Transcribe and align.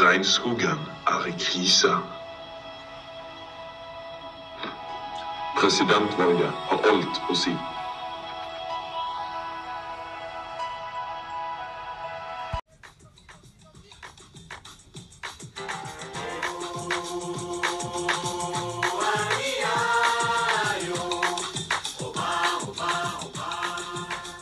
Regnskogen 0.00 0.80
er 1.06 1.26
i 1.26 1.34
krise. 1.38 1.88
Presidentvalget 5.56 6.52
har 6.68 6.84
alt 6.92 7.20
å 7.32 7.36
si. 7.38 7.54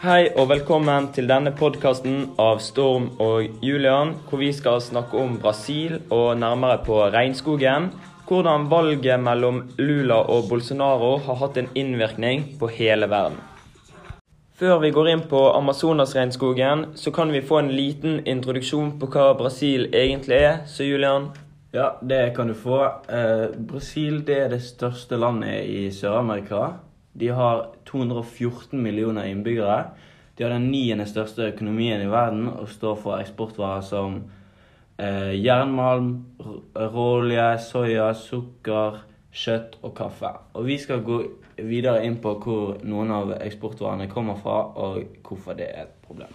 Hei 0.00 0.30
og 0.32 0.46
velkommen 0.48 1.10
til 1.12 1.26
denne 1.28 1.50
podkasten 1.52 2.30
av 2.40 2.62
Storm 2.64 3.10
og 3.20 3.58
Julian, 3.60 4.14
hvor 4.30 4.40
vi 4.40 4.48
skal 4.56 4.78
snakke 4.80 5.18
om 5.20 5.34
Brasil 5.42 5.98
og 6.08 6.38
nærmere 6.40 6.78
på 6.86 7.02
regnskogen. 7.12 7.90
Hvordan 8.24 8.64
valget 8.72 9.20
mellom 9.20 9.60
Lula 9.76 10.22
og 10.24 10.48
Bolsonaro 10.48 11.12
har 11.26 11.38
hatt 11.42 11.60
en 11.60 11.68
innvirkning 11.76 12.48
på 12.56 12.72
hele 12.78 13.10
verden. 13.12 13.36
Før 14.56 14.80
vi 14.80 14.94
går 14.96 15.12
inn 15.12 15.28
på 15.28 15.44
Amazonas-regnskogen, 15.52 16.94
så 16.96 17.12
kan 17.12 17.28
vi 17.36 17.44
få 17.44 17.60
en 17.60 17.72
liten 17.76 18.22
introduksjon 18.24 18.94
på 18.96 19.12
hva 19.12 19.34
Brasil 19.36 19.90
egentlig 19.92 20.40
er. 20.40 20.62
Så 20.64 20.88
Julian? 20.88 21.28
Ja, 21.76 21.98
det 22.00 22.30
kan 22.38 22.48
du 22.48 22.56
få. 22.56 22.86
Eh, 23.04 23.50
Brasil 23.68 24.22
det 24.24 24.44
er 24.46 24.54
det 24.56 24.64
største 24.64 25.20
landet 25.20 25.68
i 25.68 25.90
Sør-Amerika. 25.92 26.70
De 27.12 27.28
har 27.34 27.66
214 27.90 28.82
millioner 28.82 29.26
innbyggere. 29.30 29.84
De 30.36 30.44
har 30.44 30.54
den 30.54 30.70
niende 30.70 31.06
største 31.06 31.50
økonomien 31.50 32.02
i 32.02 32.10
verden 32.10 32.48
og 32.48 32.68
står 32.70 32.98
for 33.02 33.20
eksportvarer 33.20 33.82
som 33.84 34.20
eh, 34.96 35.34
jernmalm, 35.36 36.12
råolje, 36.76 37.48
soya, 37.66 38.12
sukker, 38.16 39.02
kjøtt 39.32 39.78
og 39.82 39.94
kaffe. 39.98 40.32
Og 40.54 40.66
Vi 40.66 40.78
skal 40.78 41.02
gå 41.06 41.22
videre 41.56 42.04
inn 42.06 42.20
på 42.22 42.36
hvor 42.42 42.78
noen 42.86 43.10
av 43.14 43.34
eksportvarene 43.40 44.08
kommer 44.10 44.38
fra, 44.40 44.62
og 44.74 45.20
hvorfor 45.26 45.58
det 45.58 45.68
er 45.74 45.88
et 45.88 45.98
problem. 46.06 46.32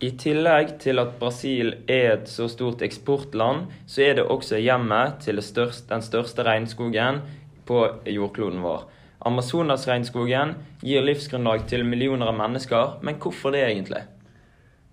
I 0.00 0.14
tillegg 0.16 0.78
til 0.80 1.00
at 1.02 1.18
Brasil 1.20 1.74
er 1.84 2.14
et 2.14 2.30
så 2.32 2.46
stort 2.48 2.80
eksportland, 2.82 3.66
så 3.86 4.06
er 4.06 4.14
det 4.16 4.24
også 4.24 4.56
hjemmet 4.56 5.18
til 5.26 5.36
den 5.40 6.02
største 6.04 6.46
regnskogen 6.46 7.20
på 7.68 7.82
jordkloden 8.08 8.62
vår. 8.64 8.86
Amazonasregnskogen 9.20 10.54
gir 10.80 11.04
livsgrunnlag 11.04 11.66
til 11.68 11.84
millioner 11.84 12.30
av 12.30 12.38
mennesker, 12.38 12.96
men 13.04 13.18
hvorfor 13.20 13.52
det 13.52 13.66
egentlig? 13.66 14.00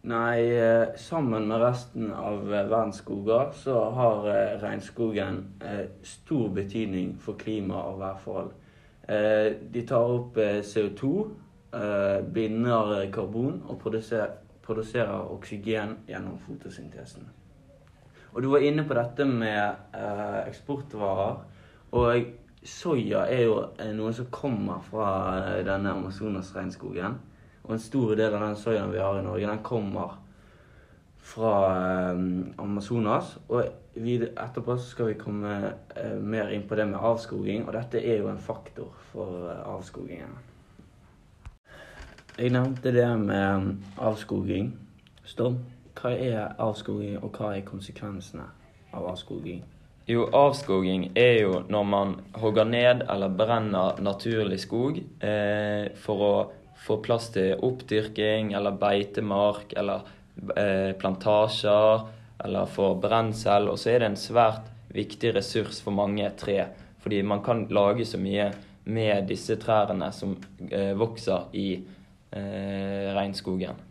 Nei, 0.08 0.40
eh, 0.52 0.96
sammen 0.96 1.48
med 1.48 1.62
resten 1.62 2.12
av 2.12 2.44
eh, 2.54 2.68
verdens 2.70 3.02
skoger 3.02 3.50
så 3.56 3.80
har 3.96 4.28
eh, 4.32 4.54
regnskogen 4.62 5.42
stor 6.04 6.50
betydning 6.56 7.16
for 7.20 7.40
klima 7.40 7.82
og 7.90 8.00
værforhold. 8.04 8.54
De 9.08 9.82
tar 9.88 10.10
opp 10.12 10.36
CO2, 10.68 11.10
binder 12.36 12.90
karbon 13.16 13.62
og 13.72 13.78
produserer, 13.80 15.14
oksygen 15.32 15.94
gjennom 16.10 16.36
fotosyntesen. 16.44 17.30
Og 18.34 18.44
Du 18.44 18.50
var 18.52 18.66
inne 18.68 18.84
på 18.84 18.98
dette 19.00 19.24
med 19.24 19.96
eksportvarer. 20.44 21.40
og 21.92 22.28
soya 22.68 23.26
er 23.32 23.44
jo 23.46 23.58
eh, 23.80 23.92
noe 23.96 24.14
som 24.16 24.30
kommer 24.34 24.84
fra 24.86 25.10
eh, 25.40 25.64
denne 25.66 25.94
Amazonas-regnskogen. 25.96 27.18
Og 27.68 27.74
en 27.76 27.84
stor 27.84 28.16
del 28.20 28.36
av 28.36 28.44
den 28.46 28.58
soyaen 28.60 28.94
vi 28.94 29.02
har 29.04 29.20
i 29.20 29.26
Norge, 29.26 29.48
den 29.50 29.64
kommer 29.64 30.18
fra 31.28 31.54
um, 32.14 32.54
Amazonas. 32.64 33.34
Og 33.50 33.66
etterpå 33.98 34.78
så 34.78 34.86
skal 34.94 35.10
vi 35.12 35.18
komme 35.20 35.56
mer 36.24 36.54
inn 36.56 36.64
på 36.70 36.78
det 36.80 36.86
med 36.88 37.04
avskoging, 37.04 37.66
og 37.68 37.76
dette 37.76 38.00
er 38.00 38.22
jo 38.22 38.30
en 38.32 38.40
faktor 38.40 38.94
for 39.12 39.50
avskogingen. 39.58 40.38
Jeg 42.38 42.54
nevnte 42.54 42.94
det 42.96 43.08
med 43.20 43.74
avskoging. 43.98 44.70
Storm, 45.26 45.58
hva 45.98 46.14
er 46.14 46.54
avskoging, 46.62 47.18
og 47.20 47.34
hva 47.36 47.56
er 47.58 47.66
konsekvensene 47.68 48.46
av 48.94 49.10
avskoging? 49.10 49.66
Jo, 50.08 50.22
avskoging 50.32 51.10
er 51.20 51.42
jo 51.42 51.58
når 51.68 51.84
man 51.84 52.12
hogger 52.40 52.64
ned 52.64 53.02
eller 53.12 53.34
brenner 53.36 53.98
naturlig 54.00 54.62
skog 54.64 55.02
eh, 55.04 55.90
for 56.00 56.24
å 56.24 56.36
få 56.86 56.96
plass 57.04 57.28
til 57.36 57.60
oppdyrking 57.68 58.54
eller 58.56 58.78
beitemark 58.80 59.76
eller 59.76 60.08
eh, 60.56 60.94
plantasjer 60.96 62.06
eller 62.46 62.72
for 62.72 62.96
brensel. 63.04 63.68
Og 63.68 63.82
så 63.82 63.98
er 63.98 64.06
det 64.06 64.14
en 64.14 64.20
svært 64.22 64.72
viktig 64.96 65.34
ressurs 65.36 65.82
for 65.84 65.92
mange 65.92 66.30
tre. 66.40 66.62
Fordi 67.04 67.20
man 67.28 67.44
kan 67.44 67.66
lage 67.68 68.08
så 68.08 68.22
mye 68.22 68.48
med 68.88 69.28
disse 69.28 69.60
trærne 69.60 70.14
som 70.16 70.38
eh, 70.72 70.94
vokser 70.96 71.52
i 71.52 71.68
eh, 71.76 73.12
regnskogen. 73.12 73.84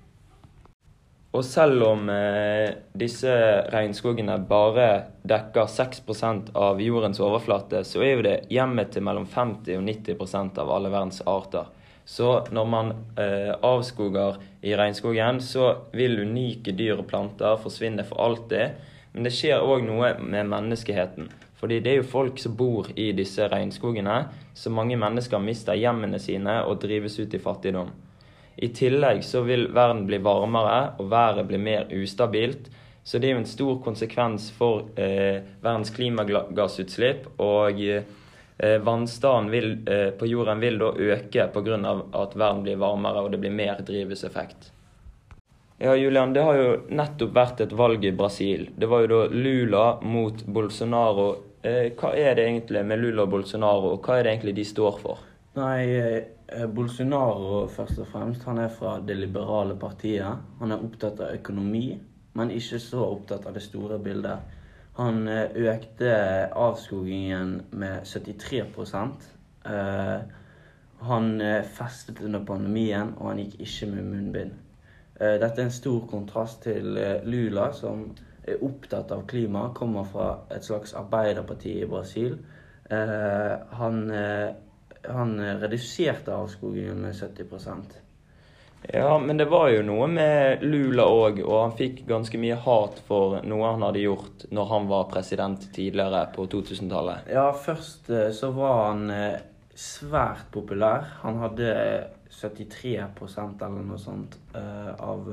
Og 1.36 1.44
selv 1.44 1.82
om 1.84 2.06
eh, 2.08 2.70
disse 2.96 3.32
regnskogene 3.72 4.38
bare 4.48 4.86
dekker 5.28 5.68
6% 5.68 6.54
av 6.56 6.80
jordens 6.80 7.20
overflate, 7.20 7.82
så 7.84 8.00
er 8.00 8.12
jo 8.14 8.22
det 8.24 8.36
hjemmet 8.52 8.94
til 8.94 9.04
mellom 9.04 9.26
50 9.28 9.76
og 9.76 9.84
90% 9.84 10.60
av 10.62 10.72
alle 10.72 10.92
verdens 10.94 11.20
arter. 11.28 11.68
Så 12.08 12.30
når 12.54 12.70
man 12.72 12.92
eh, 13.20 13.52
avskoger 13.52 14.38
i 14.64 14.72
regnskogen, 14.78 15.42
så 15.44 15.74
vil 15.92 16.22
unike 16.22 16.72
dyr 16.78 17.02
og 17.02 17.08
planter 17.10 17.58
forsvinne 17.60 18.06
for 18.08 18.22
alltid. 18.22 18.78
Men 19.12 19.26
det 19.26 19.34
skjer 19.36 19.60
òg 19.60 19.84
noe 19.84 20.14
med 20.22 20.48
menneskeheten. 20.54 21.28
Fordi 21.60 21.82
det 21.84 21.92
er 21.92 22.00
jo 22.00 22.08
folk 22.14 22.40
som 22.40 22.56
bor 22.56 22.88
i 22.96 23.10
disse 23.16 23.44
regnskogene, 23.52 24.22
så 24.56 24.72
mange 24.72 24.96
mennesker 25.00 25.42
mister 25.42 25.76
hjemmene 25.76 26.20
sine 26.22 26.62
og 26.64 26.80
drives 26.84 27.18
ut 27.20 27.34
i 27.34 27.42
fattigdom. 27.42 27.92
I 28.56 28.68
tillegg 28.72 29.24
så 29.24 29.42
vil 29.44 29.68
verden 29.74 30.06
bli 30.08 30.18
varmere, 30.24 30.96
og 30.98 31.10
været 31.12 31.48
blir 31.48 31.60
mer 31.60 31.88
ustabilt. 31.92 32.70
Så 33.04 33.18
det 33.18 33.28
er 33.28 33.36
jo 33.36 33.42
en 33.42 33.50
stor 33.50 33.82
konsekvens 33.84 34.48
for 34.50 34.88
eh, 34.98 35.42
verdens 35.62 35.92
klimagassutslipp. 35.94 37.28
Og 37.38 37.82
eh, 37.84 38.78
vannstanden 38.82 39.84
eh, 39.86 40.08
på 40.18 40.26
jorden 40.26 40.60
vil 40.64 40.80
da 40.80 40.92
øke 40.96 41.50
pga. 41.52 41.76
at 42.12 42.36
verden 42.36 42.62
blir 42.62 42.80
varmere 42.80 43.22
og 43.22 43.30
det 43.30 43.38
blir 43.38 43.54
mer 43.54 43.84
drivhuseffekt. 43.86 44.72
Ja, 45.78 45.94
Julian, 45.96 46.32
det 46.32 46.40
har 46.40 46.56
jo 46.56 46.68
nettopp 46.88 47.34
vært 47.36 47.60
et 47.60 47.72
valg 47.76 48.04
i 48.04 48.12
Brasil. 48.16 48.70
Det 48.76 48.88
var 48.88 49.04
jo 49.04 49.08
da 49.10 49.18
Lula 49.28 50.00
mot 50.00 50.44
Bolsonaro. 50.46 51.26
Eh, 51.62 51.92
hva 51.92 52.14
er 52.16 52.34
det 52.38 52.46
egentlig 52.46 52.84
med 52.84 53.02
Lula 53.02 53.26
og 53.26 53.34
Bolsonaro, 53.34 53.92
og 53.92 54.06
hva 54.06 54.16
er 54.16 54.24
det 54.24 54.32
egentlig 54.32 54.54
de 54.56 54.64
står 54.64 54.96
for? 55.02 55.20
Nei, 55.56 55.82
eh, 55.96 56.36
Eh, 56.48 56.66
Bolsonaro 56.70 57.64
først 57.66 57.98
og 57.98 58.06
fremst, 58.06 58.44
han 58.46 58.58
er 58.62 58.68
fra 58.70 59.00
det 59.02 59.16
liberale 59.18 59.74
partiet. 59.78 60.44
Han 60.60 60.72
er 60.72 60.82
opptatt 60.82 61.18
av 61.24 61.34
økonomi, 61.34 61.96
men 62.38 62.52
ikke 62.54 62.78
så 62.82 63.02
opptatt 63.02 63.48
av 63.50 63.56
det 63.56 63.64
store 63.64 63.98
bildet. 63.98 64.54
Han 65.00 65.26
eh, 65.28 65.56
økte 65.72 66.12
avskogingen 66.54 67.56
med 67.72 68.06
73 68.06 68.62
eh, 69.66 70.20
Han 71.06 71.42
festet 71.76 72.22
under 72.24 72.44
pandemien, 72.44 73.10
og 73.18 73.28
han 73.28 73.42
gikk 73.42 73.58
ikke 73.60 73.88
med 73.90 74.04
munnbind. 74.04 74.54
Dette 75.18 75.60
er 75.60 75.66
en 75.66 75.72
stor 75.72 76.06
kontrast 76.08 76.62
til 76.64 76.96
Lula, 77.24 77.66
som 77.72 78.06
er 78.44 78.62
opptatt 78.64 79.12
av 79.12 79.26
klima, 79.28 79.70
kommer 79.74 80.04
fra 80.08 80.28
et 80.50 80.64
slags 80.64 80.94
arbeiderparti 80.96 81.74
i 81.82 81.88
Brasil. 81.88 82.38
Han 82.88 84.00
han 85.04 85.40
eh, 85.40 85.56
reduserte 85.60 86.34
avskogingen 86.34 87.00
med 87.00 87.14
70% 87.14 87.96
Ja, 88.92 89.18
men 89.18 89.36
det 89.36 89.48
var 89.50 89.70
jo 89.72 89.82
noe 89.82 90.06
med 90.06 90.62
Lula 90.62 91.06
òg, 91.10 91.40
og 91.42 91.56
han 91.62 91.76
fikk 91.78 92.04
ganske 92.06 92.38
mye 92.38 92.58
hat 92.62 93.00
for 93.08 93.40
noe 93.42 93.72
han 93.72 93.82
hadde 93.82 94.04
gjort 94.04 94.46
når 94.54 94.68
han 94.70 94.86
var 94.90 95.08
president 95.10 95.64
tidligere 95.74 96.26
på 96.36 96.46
2000-tallet. 96.52 97.32
Ja, 97.34 97.48
først 97.52 98.10
eh, 98.10 98.28
så 98.36 98.52
var 98.54 98.84
han 98.90 99.10
eh, 99.10 99.40
svært 99.74 100.46
populær. 100.54 101.08
Han 101.24 101.40
hadde 101.42 101.72
73% 102.36 103.64
eller 103.64 103.88
noe 103.88 103.98
sånt 104.00 104.36
av 104.52 105.28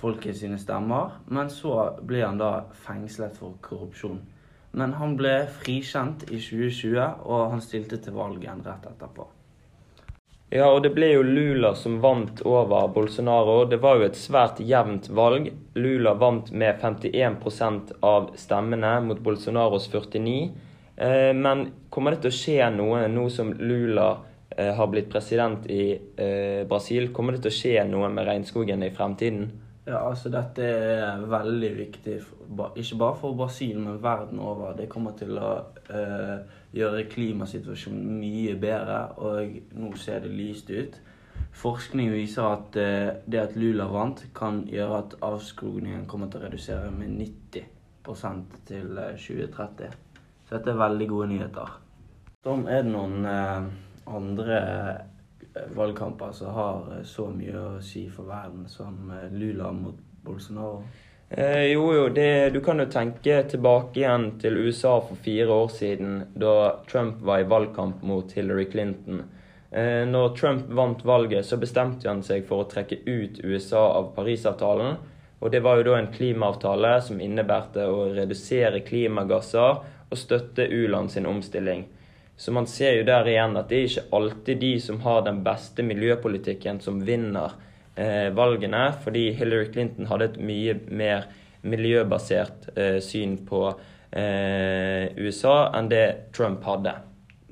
folket 0.00 0.36
sine 0.36 0.58
stemmer. 0.60 1.16
Men 1.32 1.50
så 1.52 1.74
ble 2.04 2.22
han 2.24 2.40
da 2.40 2.66
fengslet 2.84 3.36
for 3.40 3.56
korrupsjon. 3.64 4.20
Men 4.72 4.94
han 5.00 5.16
ble 5.18 5.34
frikjent 5.60 6.28
i 6.30 6.38
2020, 6.38 7.26
og 7.26 7.52
han 7.54 7.62
stilte 7.64 7.98
til 7.98 8.14
valg 8.14 8.42
igjen 8.42 8.62
rett 8.66 8.86
etterpå. 8.86 9.26
Ja, 10.50 10.66
og 10.66 10.80
det 10.82 10.90
ble 10.96 11.12
jo 11.12 11.22
Lula 11.22 11.76
som 11.78 12.00
vant 12.02 12.40
over 12.42 12.88
Bolsonaro. 12.90 13.68
Det 13.70 13.78
var 13.82 14.00
jo 14.00 14.08
et 14.08 14.18
svært 14.18 14.58
jevnt 14.66 15.06
valg. 15.14 15.46
Lula 15.78 16.16
vant 16.18 16.50
med 16.50 16.80
51% 16.82 17.92
av 18.02 18.32
stemmene 18.38 18.96
mot 19.06 19.20
Bolsonaros 19.22 19.86
49. 19.92 20.50
Eh, 20.96 21.30
men 21.38 21.68
kommer 21.90 22.16
det 22.16 22.24
til 22.24 22.32
å 22.32 22.38
skje 22.40 22.66
noe 22.74 23.04
nå 23.08 23.28
som 23.30 23.52
Lula 23.62 24.08
eh, 24.56 24.72
har 24.74 24.90
blitt 24.90 25.12
president 25.12 25.70
i 25.70 25.84
eh, 25.94 26.66
Brasil? 26.68 27.12
Kommer 27.14 27.38
det 27.38 27.46
til 27.46 27.54
å 27.54 27.58
skje 27.60 27.86
noe 27.86 28.10
med 28.10 28.26
regnskogen 28.26 28.82
i 28.82 28.90
fremtiden? 28.94 29.46
Ja, 29.90 30.04
altså 30.06 30.30
Dette 30.30 30.62
er 30.62 31.22
veldig 31.26 31.68
viktig, 31.74 32.12
ikke 32.78 32.98
bare 33.00 33.16
for 33.18 33.34
Brasil, 33.34 33.78
men 33.82 33.96
verden 34.02 34.38
over. 34.38 34.76
Det 34.78 34.86
kommer 34.92 35.16
til 35.18 35.34
å 35.34 35.48
uh, 35.90 36.36
gjøre 36.76 37.08
klimasituasjonen 37.10 38.20
mye 38.20 38.54
bedre, 38.62 39.00
og 39.18 39.56
nå 39.74 39.90
ser 39.98 40.22
det 40.22 40.30
lyst 40.30 40.70
ut. 40.70 41.00
Forskning 41.58 42.12
viser 42.14 42.46
at 42.52 42.78
uh, 42.78 43.10
det 43.26 43.42
at 43.42 43.58
Lula 43.58 43.88
vant, 43.90 44.22
kan 44.36 44.62
gjøre 44.70 45.02
at 45.02 45.18
avskogingen 45.26 46.06
kommer 46.06 46.30
til 46.30 46.38
å 46.38 46.46
redusere 46.46 46.94
med 46.94 47.18
90% 47.24 48.58
til 48.70 48.94
2030. 48.94 49.88
Eh, 49.88 50.26
Så 50.46 50.54
dette 50.54 50.70
er 50.70 50.84
veldig 50.86 51.10
gode 51.10 51.32
nyheter. 51.34 51.78
Så 52.46 52.60
er 52.70 52.86
det 52.86 52.94
noen 52.94 53.26
uh, 53.26 53.66
andre 54.06 54.62
valgkamper 55.76 56.32
som 56.32 56.54
har 56.54 56.90
så 57.04 57.28
mye 57.34 57.54
å 57.58 57.70
si 57.84 58.06
for 58.12 58.28
verden, 58.30 58.66
som 58.68 59.12
Lula 59.32 59.72
mot 59.72 59.98
Bolsonaro? 60.24 60.82
Eh, 61.30 61.64
jo, 61.72 61.94
jo. 61.94 62.08
Det, 62.08 62.50
du 62.50 62.60
kan 62.60 62.82
jo 62.82 62.88
tenke 62.90 63.42
tilbake 63.50 64.00
igjen 64.00 64.32
til 64.42 64.56
USA 64.58 64.96
for 65.04 65.20
fire 65.22 65.60
år 65.62 65.68
siden, 65.70 66.24
da 66.34 66.54
Trump 66.90 67.20
var 67.22 67.44
i 67.44 67.46
valgkamp 67.46 68.02
mot 68.02 68.32
Hillary 68.34 68.66
Clinton. 68.70 69.22
Eh, 69.70 70.02
når 70.10 70.34
Trump 70.36 70.66
vant 70.74 71.04
valget, 71.06 71.46
så 71.46 71.56
bestemte 71.56 72.10
han 72.10 72.24
seg 72.26 72.48
for 72.48 72.64
å 72.64 72.70
trekke 72.70 73.04
ut 73.06 73.38
USA 73.44 73.84
av 74.00 74.10
Parisavtalen. 74.16 74.98
Og 75.40 75.54
det 75.54 75.62
var 75.64 75.78
jo 75.78 75.86
da 75.86 76.00
en 76.00 76.10
klimaavtale 76.12 76.96
som 77.06 77.22
innebærte 77.22 77.86
å 77.86 78.08
redusere 78.16 78.82
klimagasser 78.84 79.78
og 80.10 80.18
støtte 80.18 80.66
u-land 80.66 81.14
sin 81.14 81.30
omstilling. 81.30 81.86
Så 82.40 82.52
man 82.56 82.66
ser 82.66 82.94
jo 82.96 83.04
der 83.04 83.28
igjen 83.28 83.58
at 83.60 83.68
det 83.68 83.76
er 83.76 83.90
ikke 83.90 84.16
alltid 84.16 84.62
de 84.62 84.72
som 84.80 85.02
har 85.04 85.26
den 85.26 85.42
beste 85.44 85.84
miljøpolitikken, 85.84 86.78
som 86.80 87.02
vinner 87.04 87.52
eh, 88.00 88.30
valgene. 88.32 88.86
Fordi 89.04 89.26
Hillary 89.36 89.68
Clinton 89.74 90.08
hadde 90.08 90.30
et 90.30 90.38
mye 90.40 90.78
mer 90.88 91.28
miljøbasert 91.68 92.70
eh, 92.76 92.96
syn 93.04 93.36
på 93.44 93.66
eh, 93.68 95.12
USA 95.20 95.68
enn 95.76 95.92
det 95.92 96.06
Trump 96.32 96.64
hadde. 96.64 96.96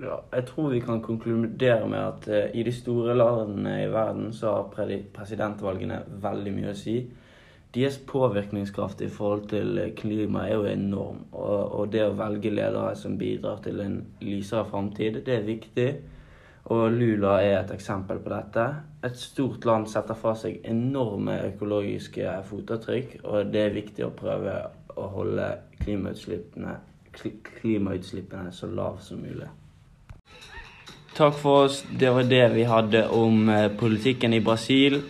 Ja, 0.00 0.22
jeg 0.32 0.46
tror 0.48 0.72
vi 0.72 0.80
kan 0.80 1.02
konkludere 1.04 1.84
med 1.90 2.00
at 2.00 2.28
eh, 2.32 2.50
i 2.56 2.64
de 2.64 2.72
store 2.72 3.16
landene 3.18 3.82
i 3.82 3.92
verden 3.92 4.32
så 4.32 4.54
har 4.54 4.68
presidentvalgene 5.12 6.04
veldig 6.22 6.54
mye 6.54 6.72
å 6.72 6.78
si 6.78 7.00
deres 7.78 7.98
påvirkningskraft 8.06 9.00
i 9.00 9.08
forhold 9.08 9.48
til 9.52 9.78
eh, 9.78 9.94
klima 9.96 10.46
er 10.48 10.54
jo 10.54 10.68
enorm. 10.68 11.24
Og, 11.32 11.74
og, 11.80 11.92
det 11.92 12.04
å 12.06 12.16
velge 12.18 12.52
ledere 12.52 12.94
som 12.98 13.18
bidrar 13.18 13.62
til 13.64 13.80
en 13.84 13.98
lysere 14.20 14.66
framtid, 14.68 15.22
det 15.26 15.36
er 15.36 15.46
viktig. 15.46 15.88
Og 16.68 16.92
Lula 16.92 17.38
er 17.40 17.62
et 17.62 17.70
eksempel 17.72 18.20
på 18.20 18.32
dette. 18.32 18.66
Et 19.04 19.16
stort 19.16 19.64
land 19.64 19.86
setter 19.88 20.18
fra 20.18 20.34
seg 20.36 20.58
enorme 20.68 21.38
økologiske 21.46 22.34
fotavtrykk, 22.50 23.20
og 23.24 23.54
det 23.54 23.62
er 23.62 23.78
viktig 23.78 24.04
å 24.04 24.12
prøve 24.16 24.58
å 24.98 25.06
holde 25.14 25.46
klimautslippene, 25.78 26.74
klimautslippene 27.14 28.52
så 28.52 28.68
lave 28.68 29.00
som 29.04 29.22
mulig. 29.22 29.48
Takk 31.16 31.34
for 31.34 31.64
oss. 31.66 31.80
Det 31.88 32.10
var 32.14 32.28
det 32.30 32.44
vi 32.52 32.66
hadde 32.68 33.08
om 33.14 33.48
eh, 33.50 33.70
politikken 33.74 34.36
i 34.36 34.44
Brasil. 34.44 35.00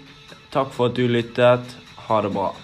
Takk 0.53 0.71
for 0.73 0.89
at 0.89 0.97
du 0.97 1.05
lyttet. 1.11 1.75
horrible 2.09 2.57